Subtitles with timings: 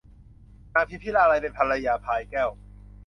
[0.73, 2.49] นางพิมพิลาไลยเป็นภรรยาพลายแก้ว